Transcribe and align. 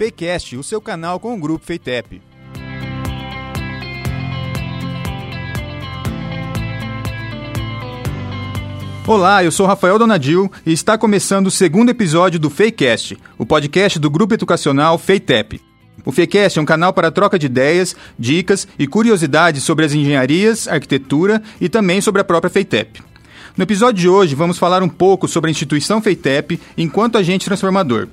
Fakecast, 0.00 0.56
o 0.56 0.62
seu 0.62 0.80
canal 0.80 1.20
com 1.20 1.34
o 1.34 1.36
grupo 1.36 1.62
Feitep. 1.62 2.22
Olá, 9.06 9.44
eu 9.44 9.52
sou 9.52 9.66
Rafael 9.66 9.98
Donadil 9.98 10.50
e 10.64 10.72
está 10.72 10.96
começando 10.96 11.48
o 11.48 11.50
segundo 11.50 11.90
episódio 11.90 12.40
do 12.40 12.48
Fakecast, 12.48 13.18
o 13.36 13.44
podcast 13.44 13.98
do 13.98 14.08
grupo 14.08 14.32
educacional 14.32 14.96
Feitep. 14.96 15.60
O 16.02 16.10
Fakecast 16.10 16.58
é 16.58 16.62
um 16.62 16.64
canal 16.64 16.94
para 16.94 17.10
troca 17.10 17.38
de 17.38 17.44
ideias, 17.44 17.94
dicas 18.18 18.66
e 18.78 18.86
curiosidades 18.86 19.62
sobre 19.64 19.84
as 19.84 19.92
engenharias, 19.92 20.66
arquitetura 20.66 21.42
e 21.60 21.68
também 21.68 22.00
sobre 22.00 22.22
a 22.22 22.24
própria 22.24 22.48
Feitep. 22.48 23.02
No 23.54 23.64
episódio 23.64 24.00
de 24.00 24.08
hoje, 24.08 24.34
vamos 24.34 24.56
falar 24.56 24.82
um 24.82 24.88
pouco 24.88 25.28
sobre 25.28 25.50
a 25.50 25.52
instituição 25.52 26.00
Feitep 26.00 26.58
enquanto 26.78 27.18
agente 27.18 27.44
transformador. 27.44 28.08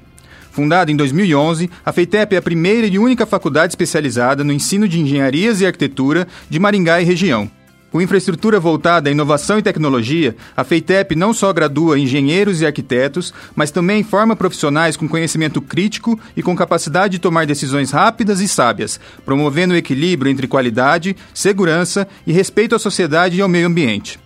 Fundada 0.58 0.92
em 0.92 0.96
2011, 0.96 1.70
a 1.86 1.94
FEITEP 1.94 2.34
é 2.34 2.40
a 2.40 2.42
primeira 2.42 2.88
e 2.88 2.98
única 2.98 3.28
faculdade 3.28 3.74
especializada 3.74 4.44
no 4.44 4.52
ensino 4.52 4.88
de 4.88 5.00
engenharias 5.00 5.62
e 5.62 5.68
arquitetura 5.68 6.28
de 6.50 6.58
Maringá 6.58 7.00
e 7.00 7.06
região. 7.06 7.48
Com 7.92 8.02
infraestrutura 8.02 8.60
voltada 8.60 9.08
à 9.08 9.12
inovação 9.12 9.60
e 9.60 9.62
tecnologia, 9.62 10.36
a 10.56 10.64
FEITEP 10.64 11.16
não 11.16 11.32
só 11.32 11.54
gradua 11.54 12.00
engenheiros 12.00 12.60
e 12.60 12.66
arquitetos, 12.66 13.32
mas 13.56 13.70
também 13.70 14.02
forma 14.02 14.36
profissionais 14.36 14.98
com 14.98 15.08
conhecimento 15.08 15.62
crítico 15.62 16.20
e 16.36 16.42
com 16.42 16.56
capacidade 16.56 17.12
de 17.12 17.20
tomar 17.20 17.46
decisões 17.46 17.92
rápidas 17.92 18.42
e 18.42 18.48
sábias, 18.48 19.00
promovendo 19.24 19.76
o 19.76 19.78
equilíbrio 19.78 20.32
entre 20.32 20.48
qualidade, 20.48 21.16
segurança 21.36 22.08
e 22.26 22.34
respeito 22.34 22.74
à 22.74 22.80
sociedade 22.80 23.38
e 23.38 23.42
ao 23.42 23.48
meio 23.48 23.68
ambiente. 23.68 24.18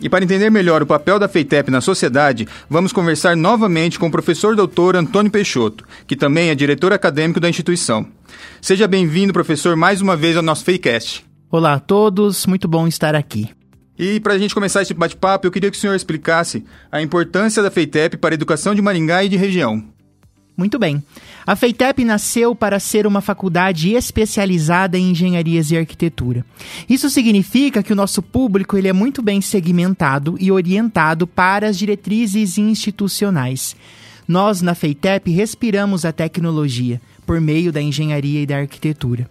E 0.00 0.08
para 0.08 0.24
entender 0.24 0.50
melhor 0.50 0.82
o 0.82 0.86
papel 0.86 1.18
da 1.18 1.28
FEITEP 1.28 1.70
na 1.70 1.80
sociedade, 1.80 2.46
vamos 2.70 2.92
conversar 2.92 3.36
novamente 3.36 3.98
com 3.98 4.06
o 4.06 4.10
professor 4.10 4.54
doutor 4.54 4.94
Antônio 4.94 5.30
Peixoto, 5.30 5.84
que 6.06 6.14
também 6.14 6.50
é 6.50 6.54
diretor 6.54 6.92
acadêmico 6.92 7.40
da 7.40 7.48
instituição. 7.48 8.06
Seja 8.60 8.86
bem-vindo, 8.86 9.32
professor, 9.32 9.74
mais 9.76 10.00
uma 10.00 10.16
vez 10.16 10.36
ao 10.36 10.42
nosso 10.42 10.64
FEICast. 10.64 11.26
Olá 11.50 11.74
a 11.74 11.80
todos, 11.80 12.46
muito 12.46 12.68
bom 12.68 12.86
estar 12.86 13.14
aqui. 13.14 13.48
E 13.98 14.20
para 14.20 14.34
a 14.34 14.38
gente 14.38 14.54
começar 14.54 14.82
esse 14.82 14.94
bate-papo, 14.94 15.46
eu 15.46 15.50
queria 15.50 15.70
que 15.70 15.76
o 15.76 15.80
senhor 15.80 15.96
explicasse 15.96 16.64
a 16.92 17.02
importância 17.02 17.60
da 17.60 17.70
FEITEP 17.70 18.16
para 18.18 18.32
a 18.32 18.36
educação 18.36 18.74
de 18.74 18.80
Maringá 18.80 19.24
e 19.24 19.28
de 19.28 19.36
região. 19.36 19.82
Muito 20.58 20.76
bem. 20.76 21.00
A 21.46 21.54
FEITEP 21.54 22.04
nasceu 22.04 22.52
para 22.52 22.80
ser 22.80 23.06
uma 23.06 23.20
faculdade 23.20 23.92
especializada 23.92 24.98
em 24.98 25.12
engenharias 25.12 25.70
e 25.70 25.78
arquitetura. 25.78 26.44
Isso 26.90 27.08
significa 27.08 27.80
que 27.80 27.92
o 27.92 27.96
nosso 27.96 28.20
público 28.20 28.76
ele 28.76 28.88
é 28.88 28.92
muito 28.92 29.22
bem 29.22 29.40
segmentado 29.40 30.36
e 30.40 30.50
orientado 30.50 31.28
para 31.28 31.68
as 31.68 31.78
diretrizes 31.78 32.58
institucionais. 32.58 33.76
Nós, 34.26 34.60
na 34.60 34.74
FEITEP, 34.74 35.30
respiramos 35.30 36.04
a 36.04 36.10
tecnologia 36.10 37.00
por 37.24 37.40
meio 37.40 37.70
da 37.70 37.80
engenharia 37.80 38.42
e 38.42 38.46
da 38.46 38.56
arquitetura. 38.56 39.30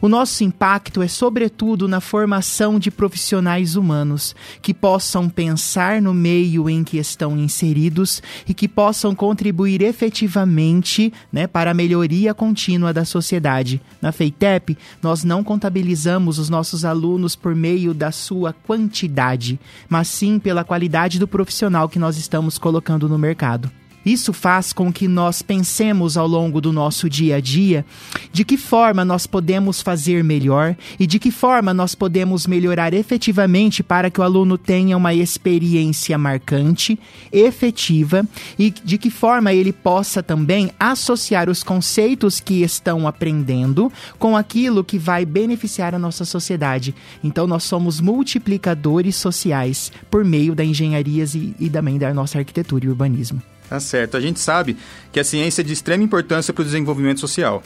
O 0.00 0.08
nosso 0.08 0.44
impacto 0.44 1.02
é, 1.02 1.08
sobretudo, 1.08 1.88
na 1.88 2.00
formação 2.00 2.78
de 2.78 2.90
profissionais 2.90 3.76
humanos 3.76 4.34
que 4.60 4.74
possam 4.74 5.28
pensar 5.28 6.00
no 6.02 6.12
meio 6.12 6.68
em 6.68 6.84
que 6.84 6.98
estão 6.98 7.38
inseridos 7.38 8.22
e 8.46 8.54
que 8.54 8.68
possam 8.68 9.14
contribuir 9.14 9.82
efetivamente 9.82 11.12
né, 11.32 11.46
para 11.46 11.70
a 11.70 11.74
melhoria 11.74 12.34
contínua 12.34 12.92
da 12.92 13.04
sociedade. 13.04 13.80
Na 14.00 14.12
FEITEP, 14.12 14.76
nós 15.02 15.24
não 15.24 15.42
contabilizamos 15.42 16.38
os 16.38 16.48
nossos 16.48 16.84
alunos 16.84 17.34
por 17.34 17.54
meio 17.54 17.94
da 17.94 18.12
sua 18.12 18.52
quantidade, 18.52 19.58
mas 19.88 20.08
sim 20.08 20.38
pela 20.38 20.64
qualidade 20.64 21.18
do 21.18 21.28
profissional 21.28 21.88
que 21.88 21.98
nós 21.98 22.16
estamos 22.16 22.58
colocando 22.58 23.08
no 23.08 23.18
mercado. 23.18 23.70
Isso 24.06 24.32
faz 24.32 24.72
com 24.72 24.92
que 24.92 25.08
nós 25.08 25.42
pensemos 25.42 26.16
ao 26.16 26.28
longo 26.28 26.60
do 26.60 26.72
nosso 26.72 27.10
dia 27.10 27.36
a 27.36 27.40
dia 27.40 27.84
de 28.32 28.44
que 28.44 28.56
forma 28.56 29.04
nós 29.04 29.26
podemos 29.26 29.82
fazer 29.82 30.22
melhor 30.22 30.76
e 31.00 31.08
de 31.08 31.18
que 31.18 31.32
forma 31.32 31.74
nós 31.74 31.96
podemos 31.96 32.46
melhorar 32.46 32.94
efetivamente 32.94 33.82
para 33.82 34.08
que 34.08 34.20
o 34.20 34.22
aluno 34.22 34.56
tenha 34.56 34.96
uma 34.96 35.12
experiência 35.12 36.16
marcante, 36.16 36.96
efetiva 37.32 38.24
e 38.56 38.70
de 38.70 38.96
que 38.96 39.10
forma 39.10 39.52
ele 39.52 39.72
possa 39.72 40.22
também 40.22 40.70
associar 40.78 41.50
os 41.50 41.64
conceitos 41.64 42.38
que 42.38 42.62
estão 42.62 43.08
aprendendo 43.08 43.92
com 44.20 44.36
aquilo 44.36 44.84
que 44.84 44.98
vai 44.98 45.26
beneficiar 45.26 45.96
a 45.96 45.98
nossa 45.98 46.24
sociedade. 46.24 46.94
Então 47.24 47.48
nós 47.48 47.64
somos 47.64 48.00
multiplicadores 48.00 49.16
sociais 49.16 49.90
por 50.08 50.24
meio 50.24 50.54
da 50.54 50.64
engenharias 50.64 51.34
e, 51.34 51.56
e 51.58 51.68
também 51.68 51.98
da 51.98 52.14
nossa 52.14 52.38
arquitetura 52.38 52.84
e 52.84 52.88
urbanismo. 52.88 53.42
Tá 53.68 53.80
certo. 53.80 54.16
A 54.16 54.20
gente 54.20 54.38
sabe 54.38 54.76
que 55.12 55.20
a 55.20 55.24
ciência 55.24 55.62
é 55.62 55.64
de 55.64 55.72
extrema 55.72 56.04
importância 56.04 56.52
para 56.52 56.62
o 56.62 56.64
desenvolvimento 56.64 57.20
social. 57.20 57.62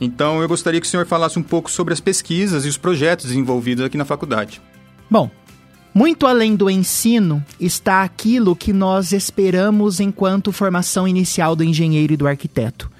Então, 0.00 0.40
eu 0.40 0.48
gostaria 0.48 0.80
que 0.80 0.86
o 0.86 0.90
senhor 0.90 1.06
falasse 1.06 1.38
um 1.38 1.42
pouco 1.42 1.70
sobre 1.70 1.92
as 1.92 2.00
pesquisas 2.00 2.64
e 2.64 2.68
os 2.68 2.78
projetos 2.78 3.26
desenvolvidos 3.26 3.84
aqui 3.84 3.98
na 3.98 4.04
faculdade. 4.04 4.60
Bom, 5.10 5.30
muito 5.92 6.26
além 6.26 6.54
do 6.54 6.70
ensino 6.70 7.44
está 7.58 8.02
aquilo 8.02 8.54
que 8.54 8.72
nós 8.72 9.12
esperamos 9.12 9.98
enquanto 9.98 10.52
formação 10.52 11.06
inicial 11.06 11.56
do 11.56 11.64
engenheiro 11.64 12.14
e 12.14 12.16
do 12.16 12.28
arquiteto. 12.28 12.90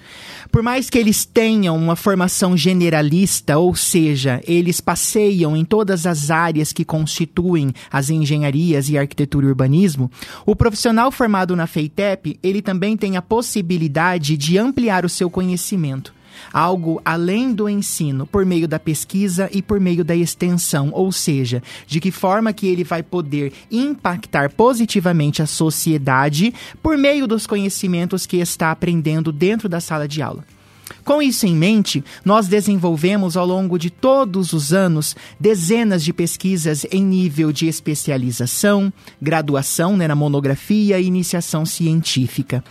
Por 0.51 0.63
mais 0.63 0.91
que 0.91 0.99
eles 0.99 1.25
tenham 1.25 1.77
uma 1.77 1.95
formação 1.95 2.57
generalista, 2.57 3.57
ou 3.57 3.75
seja, 3.77 4.41
eles 4.47 4.81
passeiam 4.81 5.57
em 5.57 5.65
todas 5.65 6.07
as 6.07 6.31
áreas 6.31 6.73
que 6.73 6.85
constituem 6.85 7.73
as 7.91 8.11
engenharias 8.11 8.89
e 8.89 8.99
arquitetura 8.99 9.47
e 9.47 9.49
urbanismo, 9.49 10.11
o 10.45 10.57
profissional 10.57 11.13
formado 11.13 11.55
na 11.55 11.69
FEITEP, 11.69 12.39
ele 12.43 12.61
também 12.61 12.97
tem 12.97 13.17
a 13.17 13.23
possibilidade 13.23 14.37
de 14.37 14.59
ampliar 14.59 15.05
o 15.05 15.09
seu 15.09 15.31
conhecimento 15.31 16.13
algo 16.53 17.01
além 17.05 17.53
do 17.53 17.69
ensino, 17.69 18.27
por 18.27 18.45
meio 18.45 18.67
da 18.67 18.79
pesquisa 18.79 19.49
e 19.53 19.63
por 19.63 19.81
meio 19.81 20.05
da 20.05 20.15
extensão, 20.15 20.91
ou 20.93 21.11
seja, 21.13 21.63
de 21.87 22.01
que 22.01 22.11
forma 22.11 22.53
que 22.53 22.67
ele 22.67 22.85
vai 22.85 23.03
poder 23.03 23.53
impactar 23.71 24.51
positivamente 24.51 25.43
a 25.43 25.47
sociedade 25.47 26.53
por 26.83 26.97
meio 26.97 27.27
dos 27.27 27.47
conhecimentos 27.47 28.27
que 28.27 28.39
está 28.39 28.71
aprendendo 28.71 29.33
dentro 29.33 29.69
da 29.69 29.81
sala 29.81 30.07
de 30.07 30.23
aula. 30.23 30.45
Com 31.05 31.23
isso 31.23 31.47
em 31.47 31.55
mente, 31.55 32.05
nós 32.25 32.49
desenvolvemos 32.49 33.37
ao 33.37 33.47
longo 33.47 33.79
de 33.79 33.91
todos 33.91 34.53
os 34.53 34.73
anos 34.73 35.17
dezenas 35.39 36.05
de 36.05 36.13
pesquisas 36.13 36.85
em 36.91 37.05
nível 37.05 37.53
de 37.53 37.67
especialização, 37.67 38.93
graduação 39.21 39.97
né, 39.97 40.07
na 40.07 40.15
monografia 40.15 40.99
e 40.99 41.07
iniciação 41.07 41.65
científica. 41.65 42.63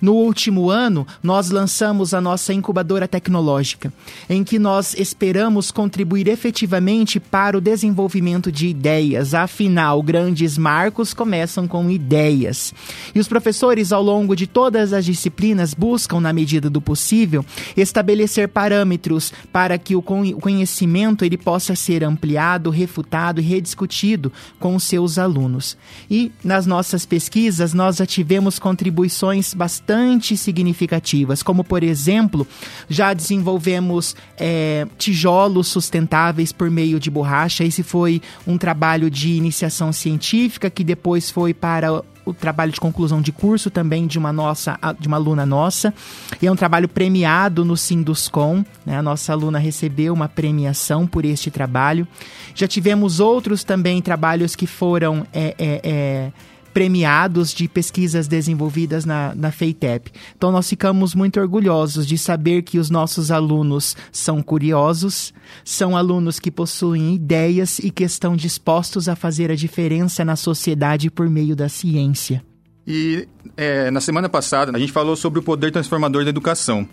No 0.00 0.14
último 0.14 0.70
ano, 0.70 1.06
nós 1.22 1.50
lançamos 1.50 2.12
a 2.12 2.20
nossa 2.20 2.52
incubadora 2.52 3.08
tecnológica, 3.08 3.92
em 4.28 4.42
que 4.44 4.58
nós 4.58 4.94
esperamos 4.98 5.70
contribuir 5.70 6.28
efetivamente 6.28 7.18
para 7.18 7.56
o 7.56 7.60
desenvolvimento 7.60 8.50
de 8.50 8.66
ideias. 8.68 9.34
Afinal, 9.34 10.02
grandes 10.02 10.58
marcos 10.58 11.14
começam 11.14 11.66
com 11.66 11.90
ideias. 11.90 12.74
E 13.14 13.20
os 13.20 13.28
professores, 13.28 13.92
ao 13.92 14.02
longo 14.02 14.34
de 14.34 14.46
todas 14.46 14.92
as 14.92 15.04
disciplinas, 15.04 15.72
buscam, 15.72 16.20
na 16.20 16.32
medida 16.32 16.68
do 16.68 16.80
possível, 16.80 17.44
estabelecer 17.76 18.48
parâmetros 18.48 19.32
para 19.52 19.78
que 19.78 19.94
o 19.96 20.02
conhecimento 20.02 21.24
ele 21.24 21.38
possa 21.38 21.74
ser 21.74 22.04
ampliado, 22.04 22.70
refutado 22.70 23.40
e 23.40 23.44
rediscutido 23.44 24.32
com 24.58 24.74
os 24.74 24.84
seus 24.84 25.18
alunos. 25.18 25.76
E 26.10 26.32
nas 26.42 26.66
nossas 26.66 27.06
pesquisas, 27.06 27.72
nós 27.72 27.96
já 27.96 28.06
tivemos 28.06 28.58
contribuições 28.58 29.54
bastante 29.54 29.75
bastante 29.76 30.36
significativas, 30.36 31.42
como 31.42 31.62
por 31.62 31.82
exemplo, 31.82 32.46
já 32.88 33.12
desenvolvemos 33.12 34.16
é, 34.38 34.86
tijolos 34.96 35.68
sustentáveis 35.68 36.50
por 36.50 36.70
meio 36.70 36.98
de 36.98 37.10
borracha. 37.10 37.62
Esse 37.62 37.82
foi 37.82 38.22
um 38.46 38.56
trabalho 38.56 39.10
de 39.10 39.32
iniciação 39.34 39.92
científica 39.92 40.70
que 40.70 40.82
depois 40.82 41.30
foi 41.30 41.52
para 41.52 42.02
o 42.24 42.34
trabalho 42.34 42.72
de 42.72 42.80
conclusão 42.80 43.20
de 43.20 43.30
curso 43.30 43.70
também 43.70 44.06
de 44.06 44.18
uma 44.18 44.32
nossa, 44.32 44.78
de 44.98 45.06
uma 45.06 45.16
aluna 45.16 45.46
nossa. 45.46 45.94
E 46.40 46.46
é 46.46 46.50
um 46.50 46.56
trabalho 46.56 46.88
premiado 46.88 47.64
no 47.64 47.76
Sinduscom. 47.76 48.64
Né? 48.84 48.96
A 48.96 49.02
nossa 49.02 49.32
aluna 49.32 49.58
recebeu 49.58 50.12
uma 50.12 50.28
premiação 50.28 51.06
por 51.06 51.24
este 51.24 51.50
trabalho. 51.50 52.08
Já 52.54 52.66
tivemos 52.66 53.20
outros 53.20 53.62
também 53.62 54.02
trabalhos 54.02 54.56
que 54.56 54.66
foram 54.66 55.24
é, 55.32 55.54
é, 55.58 55.80
é 55.84 56.32
premiados 56.76 57.54
de 57.54 57.66
pesquisas 57.66 58.28
desenvolvidas 58.28 59.06
na, 59.06 59.34
na 59.34 59.50
FEITEP. 59.50 60.12
Então, 60.36 60.52
nós 60.52 60.68
ficamos 60.68 61.14
muito 61.14 61.40
orgulhosos 61.40 62.06
de 62.06 62.18
saber 62.18 62.60
que 62.60 62.78
os 62.78 62.90
nossos 62.90 63.30
alunos 63.30 63.96
são 64.12 64.42
curiosos, 64.42 65.32
são 65.64 65.96
alunos 65.96 66.38
que 66.38 66.50
possuem 66.50 67.14
ideias 67.14 67.78
e 67.78 67.90
que 67.90 68.04
estão 68.04 68.36
dispostos 68.36 69.08
a 69.08 69.16
fazer 69.16 69.50
a 69.50 69.54
diferença 69.54 70.22
na 70.22 70.36
sociedade 70.36 71.10
por 71.10 71.30
meio 71.30 71.56
da 71.56 71.66
ciência. 71.66 72.44
E 72.86 73.26
é, 73.56 73.90
na 73.90 74.02
semana 74.02 74.28
passada, 74.28 74.76
a 74.76 74.78
gente 74.78 74.92
falou 74.92 75.16
sobre 75.16 75.38
o 75.38 75.42
poder 75.42 75.72
transformador 75.72 76.24
da 76.24 76.28
educação. 76.28 76.86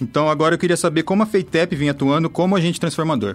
Então, 0.00 0.28
agora 0.28 0.54
eu 0.54 0.58
queria 0.60 0.76
saber 0.76 1.02
como 1.02 1.24
a 1.24 1.26
FEITEP 1.26 1.74
vem 1.74 1.90
atuando 1.90 2.30
como 2.30 2.54
agente 2.54 2.78
transformador. 2.78 3.34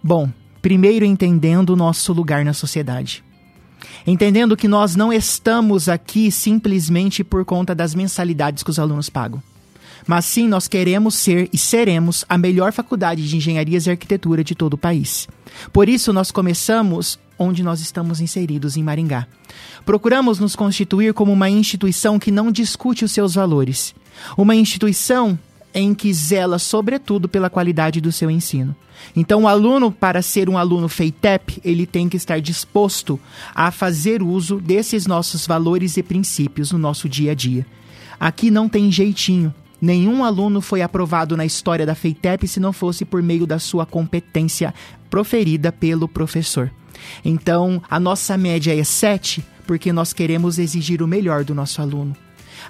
Bom, 0.00 0.30
primeiro 0.62 1.04
entendendo 1.04 1.70
o 1.70 1.76
nosso 1.76 2.12
lugar 2.12 2.44
na 2.44 2.52
sociedade 2.52 3.24
entendendo 4.06 4.56
que 4.56 4.68
nós 4.68 4.96
não 4.96 5.12
estamos 5.12 5.88
aqui 5.88 6.30
simplesmente 6.30 7.22
por 7.22 7.44
conta 7.44 7.74
das 7.74 7.94
mensalidades 7.94 8.62
que 8.62 8.70
os 8.70 8.78
alunos 8.78 9.08
pagam. 9.08 9.42
mas 10.06 10.24
sim 10.24 10.48
nós 10.48 10.66
queremos 10.66 11.14
ser 11.14 11.48
e 11.52 11.58
seremos 11.58 12.24
a 12.28 12.36
melhor 12.36 12.72
faculdade 12.72 13.28
de 13.28 13.36
engenharias 13.36 13.86
e 13.86 13.90
arquitetura 13.90 14.42
de 14.42 14.54
todo 14.54 14.74
o 14.74 14.78
país. 14.78 15.28
Por 15.72 15.88
isso, 15.88 16.12
nós 16.12 16.32
começamos 16.32 17.20
onde 17.38 17.62
nós 17.62 17.80
estamos 17.80 18.20
inseridos, 18.20 18.76
em 18.76 18.82
Maringá. 18.82 19.26
Procuramos 19.84 20.38
nos 20.38 20.56
constituir 20.56 21.12
como 21.14 21.32
uma 21.32 21.50
instituição 21.50 22.18
que 22.18 22.30
não 22.30 22.50
discute 22.50 23.04
os 23.04 23.12
seus 23.12 23.34
valores, 23.34 23.94
uma 24.36 24.54
instituição 24.54 25.38
em 25.74 25.94
que 25.94 26.12
zela 26.12 26.58
sobretudo 26.58 27.28
pela 27.28 27.50
qualidade 27.50 28.00
do 28.00 28.12
seu 28.12 28.30
ensino. 28.30 28.74
Então, 29.16 29.42
o 29.42 29.48
aluno, 29.48 29.90
para 29.90 30.22
ser 30.22 30.48
um 30.48 30.56
aluno 30.56 30.88
FEITEP, 30.88 31.60
ele 31.64 31.86
tem 31.86 32.08
que 32.08 32.16
estar 32.16 32.40
disposto 32.40 33.18
a 33.54 33.70
fazer 33.70 34.22
uso 34.22 34.60
desses 34.60 35.06
nossos 35.06 35.46
valores 35.46 35.96
e 35.96 36.02
princípios 36.02 36.72
no 36.72 36.78
nosso 36.78 37.08
dia 37.08 37.32
a 37.32 37.34
dia. 37.34 37.66
Aqui 38.20 38.50
não 38.50 38.68
tem 38.68 38.90
jeitinho. 38.92 39.52
Nenhum 39.80 40.24
aluno 40.24 40.60
foi 40.60 40.80
aprovado 40.80 41.36
na 41.36 41.44
história 41.44 41.84
da 41.84 41.94
FEITEP 41.94 42.46
se 42.46 42.60
não 42.60 42.72
fosse 42.72 43.04
por 43.04 43.20
meio 43.20 43.46
da 43.46 43.58
sua 43.58 43.84
competência 43.84 44.72
proferida 45.10 45.72
pelo 45.72 46.06
professor. 46.06 46.70
Então, 47.24 47.82
a 47.90 47.98
nossa 47.98 48.38
média 48.38 48.78
é 48.78 48.84
7 48.84 49.44
porque 49.66 49.92
nós 49.92 50.12
queremos 50.12 50.58
exigir 50.58 51.02
o 51.02 51.08
melhor 51.08 51.44
do 51.44 51.54
nosso 51.54 51.82
aluno. 51.82 52.16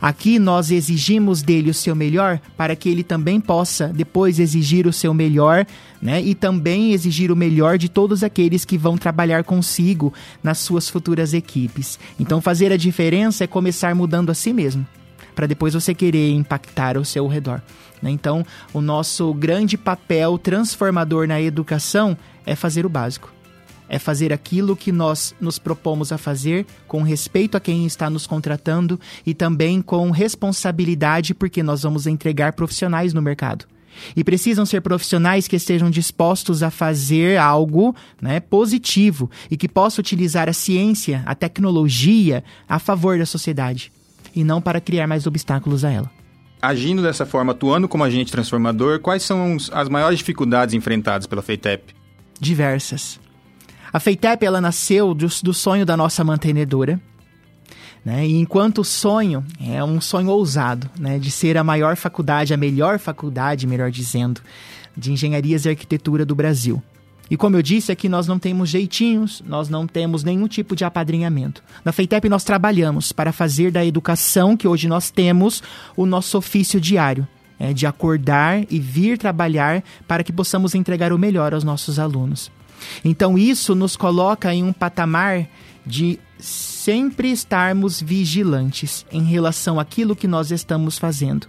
Aqui 0.03 0.41
nós 0.41 0.73
exigimos 0.73 1.43
dele 1.43 1.71
o 1.71 1.75
seu 1.75 1.95
melhor 1.95 2.41
para 2.57 2.75
que 2.75 2.89
ele 2.89 3.05
também 3.05 3.41
possa 3.41 3.87
depois 3.87 4.41
exigir 4.41 4.85
o 4.85 4.93
seu 4.93 5.15
melhor, 5.15 5.65
né? 6.03 6.21
E 6.21 6.35
também 6.35 6.93
exigir 6.93 7.31
o 7.31 7.37
melhor 7.37 7.79
de 7.79 7.89
todos 7.89 8.25
aqueles 8.25 8.65
que 8.65 8.77
vão 8.77 8.99
trabalhar 8.99 9.45
consigo 9.45 10.13
nas 10.43 10.59
suas 10.59 10.89
futuras 10.89 11.33
equipes. 11.33 12.01
Então 12.19 12.41
fazer 12.41 12.73
a 12.73 12.77
diferença 12.77 13.45
é 13.45 13.47
começar 13.47 13.95
mudando 13.95 14.31
a 14.31 14.35
si 14.35 14.53
mesmo, 14.53 14.85
para 15.37 15.47
depois 15.47 15.73
você 15.73 15.95
querer 15.95 16.33
impactar 16.33 16.99
o 16.99 17.05
seu 17.05 17.29
redor. 17.29 17.63
Né? 18.03 18.11
Então, 18.11 18.45
o 18.75 18.81
nosso 18.81 19.33
grande 19.33 19.79
papel 19.79 20.37
transformador 20.37 21.29
na 21.29 21.41
educação 21.41 22.19
é 22.45 22.57
fazer 22.57 22.85
o 22.85 22.89
básico 22.89 23.33
é 23.89 23.99
fazer 23.99 24.33
aquilo 24.33 24.77
que 24.77 24.91
nós 24.93 25.35
nos 25.41 25.59
propomos 25.59 26.13
a 26.13 26.19
fazer 26.19 26.67
com 26.87 27.03
respeito 27.03 27.57
a 27.57 27.61
quem 27.61 27.87
está 27.87 28.09
nos 28.09 28.27
contratando 28.27 28.99
e 29.27 29.35
também 29.35 29.83
com 29.83 30.11
responsabilidade, 30.11 31.35
porque 31.35 31.63
nós 31.63 31.83
vamos 31.83 32.07
entregar 32.07 32.53
profissionais 32.53 33.13
no 33.13 33.23
mercado. 33.23 33.67
E 34.17 34.25
precisam 34.25 34.65
ser 34.65 34.81
profissionais 34.81 35.47
que 35.47 35.57
estejam 35.57 35.91
dispostos 35.91 36.63
a 36.63 36.71
fazer 36.71 37.39
algo 37.39 37.95
né, 38.21 38.41
positivo 38.41 39.31
e 39.51 39.57
que 39.57 39.69
possa 39.69 40.01
utilizar 40.01 40.49
a 40.49 40.53
ciência, 40.53 41.23
a 41.27 41.35
tecnologia 41.35 42.43
a 42.69 42.79
favor 42.79 43.19
da 43.19 43.27
sociedade 43.27 43.93
e 44.35 44.43
não 44.43 44.61
para 44.61 44.81
criar 44.81 45.07
mais 45.07 45.27
obstáculos 45.27 45.85
a 45.85 45.91
ela. 45.91 46.11
Agindo 46.61 47.03
dessa 47.03 47.27
forma, 47.27 47.53
atuando 47.53 47.89
como 47.89 48.05
agente 48.05 48.31
transformador, 48.31 49.01
quais 49.01 49.23
são 49.23 49.57
as 49.73 49.89
maiores 49.89 50.19
dificuldades 50.19 50.75
enfrentadas 50.75 51.27
pela 51.27 51.43
FEITEP? 51.43 51.95
Diversas. 52.39 53.21
A 53.93 54.01
FEITEP 54.01 54.47
ela 54.47 54.61
nasceu 54.61 55.13
do, 55.13 55.27
do 55.43 55.53
sonho 55.53 55.85
da 55.85 55.97
nossa 55.97 56.25
mantenedora. 56.25 56.99
Né? 58.05 58.27
E 58.27 58.37
enquanto 58.39 58.79
o 58.79 58.85
sonho 58.85 59.45
é 59.61 59.85
um 59.85 60.01
sonho 60.01 60.31
ousado, 60.31 60.89
né? 60.99 61.19
de 61.19 61.31
ser 61.31 61.59
a 61.59 61.65
maior 61.65 61.97
faculdade, 61.97 62.55
a 62.55 62.57
melhor 62.57 62.99
faculdade, 62.99 63.67
melhor 63.67 63.91
dizendo, 63.91 64.41
de 64.97 65.13
engenharias 65.13 65.65
e 65.65 65.69
arquitetura 65.69 66.25
do 66.25 66.35
Brasil. 66.35 66.83
E 67.31 67.37
como 67.37 67.57
eu 67.57 67.63
disse, 67.63 67.93
aqui 67.93 68.09
nós 68.09 68.27
não 68.27 68.39
temos 68.39 68.69
jeitinhos, 68.69 69.43
nós 69.47 69.69
não 69.69 69.87
temos 69.87 70.25
nenhum 70.25 70.49
tipo 70.49 70.75
de 70.75 70.85
apadrinhamento. 70.85 71.63
Na 71.85 71.93
FEITEP 71.93 72.29
nós 72.29 72.45
trabalhamos 72.45 73.13
para 73.13 73.33
fazer 73.33 73.71
da 73.71 73.85
educação 73.85 74.57
que 74.57 74.69
hoje 74.69 74.89
nós 74.89 75.11
temos 75.11 75.63
o 75.97 76.05
nosso 76.05 76.37
ofício 76.37 76.81
diário. 76.81 77.27
É, 77.61 77.73
de 77.73 77.87
acordar 77.87 78.65
e 78.69 78.81
vir 78.81 79.17
trabalhar 79.17 79.85
para 80.09 80.25
que 80.25 80.33
possamos 80.33 80.75
entregar 80.75 81.13
o 81.13 81.19
melhor 81.19 81.55
aos 81.55 81.63
nossos 81.63 81.97
alunos. 81.97 82.51
Então 83.05 83.37
isso 83.39 83.75
nos 83.75 83.97
coloca 83.97 84.53
em 84.55 84.63
um 84.63 84.73
patamar 84.73 85.49
de 85.85 86.19
sempre 86.39 87.31
estarmos 87.31 88.01
vigilantes 88.01 89.07
em 89.13 89.23
relação 89.23 89.79
àquilo 89.79 90.17
que 90.17 90.27
nós 90.27 90.51
estamos 90.51 90.99
fazendo. 90.99 91.49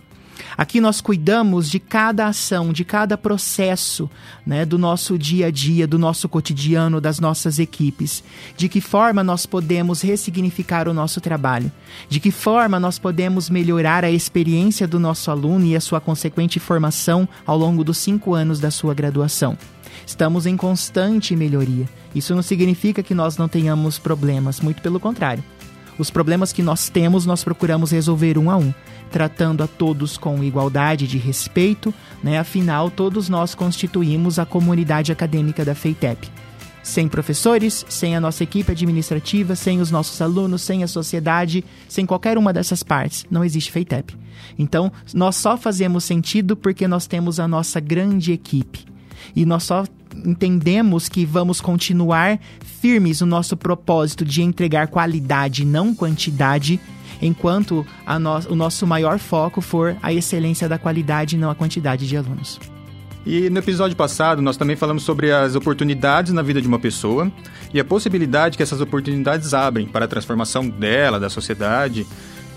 Aqui 0.57 0.79
nós 0.79 1.01
cuidamos 1.01 1.69
de 1.69 1.79
cada 1.79 2.27
ação, 2.27 2.71
de 2.71 2.83
cada 2.83 3.17
processo 3.17 4.09
né, 4.45 4.65
do 4.65 4.77
nosso 4.77 5.17
dia 5.17 5.47
a 5.47 5.51
dia, 5.51 5.87
do 5.87 5.97
nosso 5.97 6.29
cotidiano, 6.29 7.01
das 7.01 7.19
nossas 7.19 7.59
equipes. 7.59 8.23
De 8.55 8.69
que 8.69 8.81
forma 8.81 9.23
nós 9.23 9.45
podemos 9.45 10.01
ressignificar 10.01 10.87
o 10.87 10.93
nosso 10.93 11.19
trabalho. 11.19 11.71
De 12.07 12.19
que 12.19 12.31
forma 12.31 12.79
nós 12.79 12.99
podemos 12.99 13.49
melhorar 13.49 14.03
a 14.03 14.11
experiência 14.11 14.87
do 14.87 14.99
nosso 14.99 15.31
aluno 15.31 15.65
e 15.65 15.75
a 15.75 15.81
sua 15.81 15.99
consequente 15.99 16.59
formação 16.59 17.27
ao 17.45 17.57
longo 17.57 17.83
dos 17.83 17.97
cinco 17.97 18.33
anos 18.33 18.59
da 18.59 18.71
sua 18.71 18.93
graduação. 18.93 19.57
Estamos 20.05 20.45
em 20.45 20.57
constante 20.57 21.35
melhoria. 21.35 21.87
Isso 22.13 22.35
não 22.35 22.41
significa 22.41 23.01
que 23.01 23.13
nós 23.13 23.37
não 23.37 23.47
tenhamos 23.47 23.97
problemas, 23.97 24.59
muito 24.59 24.81
pelo 24.81 24.99
contrário. 24.99 25.43
Os 25.97 26.09
problemas 26.09 26.51
que 26.51 26.63
nós 26.63 26.89
temos, 26.89 27.25
nós 27.25 27.43
procuramos 27.43 27.91
resolver 27.91 28.37
um 28.37 28.49
a 28.49 28.57
um, 28.57 28.73
tratando 29.11 29.63
a 29.63 29.67
todos 29.67 30.17
com 30.17 30.43
igualdade 30.43 31.07
de 31.07 31.17
respeito, 31.17 31.93
né? 32.23 32.39
Afinal, 32.39 32.89
todos 32.89 33.29
nós 33.29 33.53
constituímos 33.53 34.39
a 34.39 34.45
comunidade 34.45 35.11
acadêmica 35.11 35.63
da 35.63 35.75
FEITEP. 35.75 36.29
Sem 36.81 37.07
professores, 37.07 37.85
sem 37.87 38.15
a 38.15 38.19
nossa 38.19 38.43
equipe 38.43 38.71
administrativa, 38.71 39.55
sem 39.55 39.79
os 39.79 39.89
nossos 39.89 40.21
alunos, 40.21 40.61
sem 40.61 40.83
a 40.83 40.87
sociedade, 40.87 41.63
sem 41.87 42.05
qualquer 42.05 42.37
uma 42.37 42.51
dessas 42.51 42.83
partes, 42.83 43.25
não 43.31 43.43
existe 43.43 43.71
FEITEP. 43.71 44.17
Então, 44.59 44.91
nós 45.13 45.37
só 45.37 45.55
fazemos 45.55 46.03
sentido 46.03 46.57
porque 46.57 46.87
nós 46.87 47.07
temos 47.07 47.39
a 47.39 47.47
nossa 47.47 47.79
grande 47.79 48.33
equipe 48.33 48.85
e 49.35 49.45
nós 49.45 49.63
só 49.63 49.85
entendemos 50.25 51.09
que 51.09 51.25
vamos 51.25 51.59
continuar 51.61 52.39
firmes 52.81 53.21
no 53.21 53.27
nosso 53.27 53.55
propósito 53.57 54.25
de 54.25 54.41
entregar 54.41 54.87
qualidade, 54.87 55.65
não 55.65 55.93
quantidade, 55.93 56.79
enquanto 57.21 57.85
no, 58.19 58.53
o 58.53 58.55
nosso 58.55 58.85
maior 58.85 59.19
foco 59.19 59.61
for 59.61 59.95
a 60.01 60.13
excelência 60.13 60.67
da 60.67 60.77
qualidade, 60.77 61.37
não 61.37 61.49
a 61.49 61.55
quantidade 61.55 62.07
de 62.07 62.17
alunos. 62.17 62.59
E 63.25 63.49
no 63.49 63.59
episódio 63.59 63.95
passado, 63.95 64.41
nós 64.41 64.57
também 64.57 64.75
falamos 64.75 65.03
sobre 65.03 65.31
as 65.31 65.55
oportunidades 65.55 66.33
na 66.33 66.41
vida 66.41 66.61
de 66.61 66.67
uma 66.67 66.79
pessoa 66.79 67.31
e 67.73 67.79
a 67.79 67.85
possibilidade 67.85 68.57
que 68.57 68.63
essas 68.63 68.81
oportunidades 68.81 69.53
abrem 69.53 69.87
para 69.87 70.05
a 70.05 70.07
transformação 70.07 70.67
dela, 70.67 71.19
da 71.19 71.29
sociedade, 71.29 72.05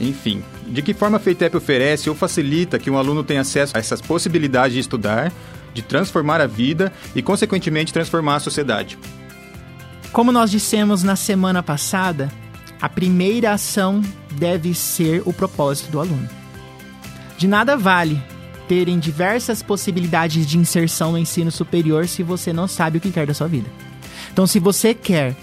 enfim. 0.00 0.42
De 0.66 0.82
que 0.82 0.92
forma 0.92 1.18
a 1.18 1.20
FEITEP 1.20 1.56
oferece 1.56 2.10
ou 2.10 2.16
facilita 2.16 2.78
que 2.80 2.90
um 2.90 2.98
aluno 2.98 3.22
tenha 3.22 3.42
acesso 3.42 3.76
a 3.76 3.80
essas 3.80 4.00
possibilidades 4.00 4.74
de 4.74 4.80
estudar, 4.80 5.32
de 5.76 5.82
transformar 5.82 6.40
a 6.40 6.46
vida 6.46 6.92
e, 7.14 7.22
consequentemente, 7.22 7.92
transformar 7.92 8.36
a 8.36 8.40
sociedade. 8.40 8.98
Como 10.10 10.32
nós 10.32 10.50
dissemos 10.50 11.02
na 11.02 11.14
semana 11.14 11.62
passada, 11.62 12.32
a 12.80 12.88
primeira 12.88 13.52
ação 13.52 14.00
deve 14.32 14.74
ser 14.74 15.22
o 15.26 15.32
propósito 15.32 15.90
do 15.90 16.00
aluno. 16.00 16.28
De 17.36 17.46
nada 17.46 17.76
vale 17.76 18.20
terem 18.66 18.98
diversas 18.98 19.62
possibilidades 19.62 20.46
de 20.46 20.58
inserção 20.58 21.12
no 21.12 21.18
ensino 21.18 21.50
superior 21.50 22.08
se 22.08 22.22
você 22.22 22.52
não 22.52 22.66
sabe 22.66 22.98
o 22.98 23.00
que 23.00 23.12
quer 23.12 23.26
da 23.26 23.34
sua 23.34 23.46
vida. 23.46 23.70
Então, 24.32 24.46
se 24.46 24.58
você 24.58 24.94
quer 24.94 25.36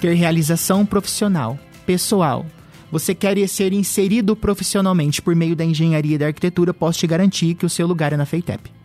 ter 0.00 0.12
realização 0.14 0.84
profissional, 0.84 1.58
pessoal, 1.86 2.44
você 2.90 3.14
quer 3.14 3.36
ser 3.48 3.72
inserido 3.72 4.36
profissionalmente 4.36 5.22
por 5.22 5.34
meio 5.34 5.56
da 5.56 5.64
engenharia 5.64 6.16
e 6.16 6.18
da 6.18 6.26
arquitetura, 6.26 6.74
posso 6.74 6.98
te 6.98 7.06
garantir 7.06 7.54
que 7.54 7.66
o 7.66 7.70
seu 7.70 7.86
lugar 7.86 8.12
é 8.12 8.16
na 8.16 8.26
FEITEP. 8.26 8.75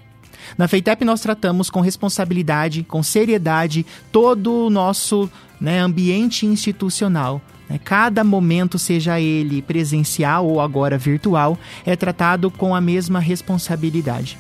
Na 0.58 0.68
FEITEP 0.68 1.06
nós 1.06 1.22
tratamos 1.22 1.70
com 1.70 1.82
responsabilidade, 1.82 2.84
com 2.84 3.02
seriedade, 3.02 3.86
todo 4.12 4.68
o 4.68 4.70
nosso 4.70 5.30
né, 5.60 5.80
ambiente 5.80 6.46
institucional. 6.46 7.42
Né? 7.70 7.80
Cada 7.84 8.24
momento, 8.24 8.78
seja 8.78 9.20
ele 9.20 9.62
presencial 9.62 10.48
ou 10.48 10.60
agora 10.60 10.98
virtual, 10.98 11.58
é 11.86 11.96
tratado 11.96 12.52
com 12.52 12.76
a 12.76 12.82
mesma 12.82 13.20
responsabilidade. 13.20 14.38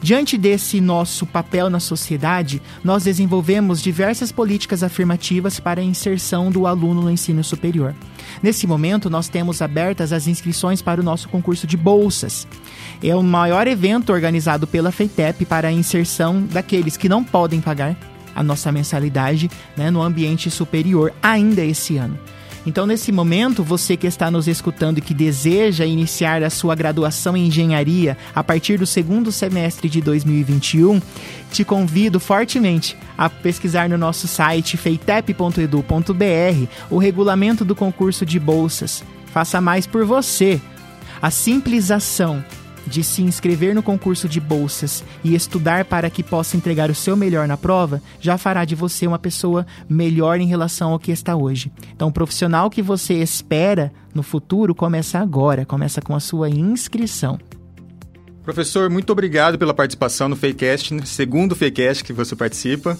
Diante 0.00 0.38
desse 0.38 0.80
nosso 0.80 1.26
papel 1.26 1.68
na 1.68 1.80
sociedade, 1.80 2.62
nós 2.84 3.04
desenvolvemos 3.04 3.82
diversas 3.82 4.30
políticas 4.30 4.82
afirmativas 4.82 5.58
para 5.58 5.80
a 5.80 5.84
inserção 5.84 6.50
do 6.50 6.66
aluno 6.66 7.02
no 7.02 7.10
ensino 7.10 7.42
superior. 7.42 7.94
Nesse 8.40 8.66
momento, 8.66 9.10
nós 9.10 9.28
temos 9.28 9.60
abertas 9.60 10.12
as 10.12 10.28
inscrições 10.28 10.80
para 10.80 11.00
o 11.00 11.04
nosso 11.04 11.28
concurso 11.28 11.66
de 11.66 11.76
bolsas. 11.76 12.46
É 13.02 13.14
o 13.14 13.22
maior 13.22 13.66
evento 13.66 14.12
organizado 14.12 14.66
pela 14.66 14.92
FEITEP 14.92 15.44
para 15.44 15.68
a 15.68 15.72
inserção 15.72 16.42
daqueles 16.42 16.96
que 16.96 17.08
não 17.08 17.24
podem 17.24 17.60
pagar 17.60 17.96
a 18.34 18.42
nossa 18.42 18.70
mensalidade 18.70 19.50
né, 19.76 19.90
no 19.90 20.00
ambiente 20.00 20.48
superior 20.48 21.12
ainda 21.20 21.64
esse 21.64 21.96
ano. 21.96 22.16
Então, 22.68 22.86
nesse 22.86 23.10
momento, 23.10 23.64
você 23.64 23.96
que 23.96 24.06
está 24.06 24.30
nos 24.30 24.46
escutando 24.46 24.98
e 24.98 25.00
que 25.00 25.14
deseja 25.14 25.86
iniciar 25.86 26.42
a 26.42 26.50
sua 26.50 26.74
graduação 26.74 27.34
em 27.34 27.46
engenharia 27.46 28.14
a 28.34 28.44
partir 28.44 28.78
do 28.78 28.84
segundo 28.84 29.32
semestre 29.32 29.88
de 29.88 30.02
2021, 30.02 31.00
te 31.50 31.64
convido 31.64 32.20
fortemente 32.20 32.94
a 33.16 33.30
pesquisar 33.30 33.88
no 33.88 33.96
nosso 33.96 34.28
site 34.28 34.76
feitep.edu.br 34.76 36.68
o 36.90 36.98
regulamento 36.98 37.64
do 37.64 37.74
concurso 37.74 38.26
de 38.26 38.38
bolsas. 38.38 39.02
Faça 39.32 39.62
mais 39.62 39.86
por 39.86 40.04
você. 40.04 40.60
A 41.22 41.30
simples 41.30 41.90
ação 41.90 42.44
de 42.88 43.04
se 43.04 43.22
inscrever 43.22 43.74
no 43.74 43.82
concurso 43.82 44.28
de 44.28 44.40
bolsas 44.40 45.04
e 45.22 45.34
estudar 45.34 45.84
para 45.84 46.10
que 46.10 46.22
possa 46.22 46.56
entregar 46.56 46.90
o 46.90 46.94
seu 46.94 47.16
melhor 47.16 47.46
na 47.46 47.56
prova, 47.56 48.02
já 48.20 48.36
fará 48.38 48.64
de 48.64 48.74
você 48.74 49.06
uma 49.06 49.18
pessoa 49.18 49.66
melhor 49.88 50.40
em 50.40 50.46
relação 50.46 50.92
ao 50.92 50.98
que 50.98 51.12
está 51.12 51.36
hoje. 51.36 51.70
Então, 51.94 52.08
o 52.08 52.12
profissional 52.12 52.70
que 52.70 52.82
você 52.82 53.14
espera 53.14 53.92
no 54.14 54.22
futuro 54.22 54.74
começa 54.74 55.18
agora, 55.18 55.64
começa 55.64 56.00
com 56.00 56.14
a 56.14 56.20
sua 56.20 56.48
inscrição. 56.48 57.38
Professor, 58.42 58.88
muito 58.88 59.10
obrigado 59.12 59.58
pela 59.58 59.74
participação 59.74 60.28
no 60.28 60.34
Fakecast, 60.34 60.94
né? 60.94 61.02
segundo 61.04 61.54
Fakecast 61.54 62.02
que 62.02 62.14
você 62.14 62.34
participa. 62.34 62.98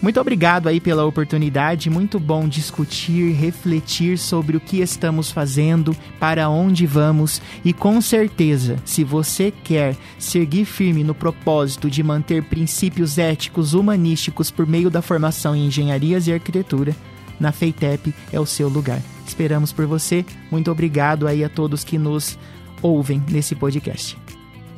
Muito 0.00 0.20
obrigado 0.20 0.68
aí 0.68 0.80
pela 0.80 1.04
oportunidade, 1.04 1.90
muito 1.90 2.20
bom 2.20 2.46
discutir, 2.46 3.32
refletir 3.32 4.16
sobre 4.16 4.56
o 4.56 4.60
que 4.60 4.80
estamos 4.80 5.32
fazendo, 5.32 5.94
para 6.20 6.48
onde 6.48 6.86
vamos 6.86 7.42
e 7.64 7.72
com 7.72 8.00
certeza, 8.00 8.76
se 8.84 9.02
você 9.02 9.52
quer 9.64 9.96
seguir 10.16 10.64
firme 10.66 11.02
no 11.02 11.16
propósito 11.16 11.90
de 11.90 12.00
manter 12.04 12.44
princípios 12.44 13.18
éticos 13.18 13.74
humanísticos 13.74 14.52
por 14.52 14.68
meio 14.68 14.88
da 14.88 15.02
formação 15.02 15.56
em 15.56 15.66
engenharias 15.66 16.28
e 16.28 16.32
arquitetura, 16.32 16.94
na 17.40 17.50
FEITEP 17.50 18.14
é 18.32 18.38
o 18.38 18.46
seu 18.46 18.68
lugar. 18.68 19.00
Esperamos 19.26 19.72
por 19.72 19.86
você. 19.86 20.24
Muito 20.50 20.70
obrigado 20.70 21.26
aí 21.26 21.44
a 21.44 21.48
todos 21.48 21.84
que 21.84 21.98
nos 21.98 22.38
ouvem 22.82 23.22
nesse 23.28 23.54
podcast. 23.54 24.27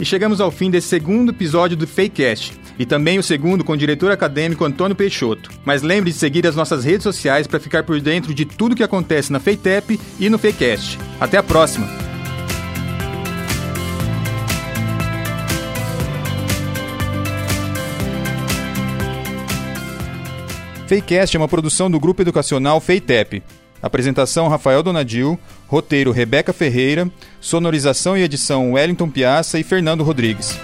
E 0.00 0.04
chegamos 0.04 0.40
ao 0.40 0.50
fim 0.50 0.71
desse 0.71 0.88
segundo 0.88 1.30
episódio 1.30 1.76
do 1.76 1.87
Fakecast, 1.87 2.59
e 2.78 2.87
também 2.87 3.19
o 3.19 3.23
segundo 3.23 3.62
com 3.62 3.75
o 3.75 3.76
diretor 3.76 4.11
acadêmico 4.11 4.64
Antônio 4.64 4.97
Peixoto. 4.97 5.50
Mas 5.62 5.83
lembre 5.83 6.11
de 6.11 6.16
seguir 6.16 6.47
as 6.47 6.57
nossas 6.57 6.87
redes 6.87 7.02
sociais 7.02 7.47
para 7.47 7.61
ficar 7.61 7.83
por 7.83 8.00
dentro 8.00 8.33
de 8.33 8.47
tudo 8.47 8.75
que 8.75 8.83
acontece 8.83 9.30
na 9.30 9.38
Feitep 9.38 10.00
e 10.19 10.30
no 10.30 10.38
Fakecast. 10.38 10.99
Até 11.21 11.37
a 11.37 11.42
próxima! 11.42 11.87
Fakecast 20.88 21.37
é 21.37 21.38
uma 21.38 21.47
produção 21.47 21.90
do 21.90 22.00
Grupo 22.00 22.23
Educacional 22.23 22.80
Feitep. 22.80 23.42
Apresentação 23.83 24.49
Rafael 24.49 24.83
Donadil, 24.83 25.39
roteiro 25.67 26.13
Rebeca 26.13 26.53
Ferreira, 26.53 27.11
sonorização 27.41 28.17
e 28.17 28.23
edição 28.23 28.73
Wellington 28.73 29.09
Piazza 29.09 29.59
e 29.59 29.63
Fernando 29.63 30.05
Rodrigues. 30.05 30.59